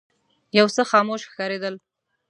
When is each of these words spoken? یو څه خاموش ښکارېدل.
یو 0.57 0.67
څه 0.75 0.81
خاموش 0.91 1.21
ښکارېدل. 1.29 1.75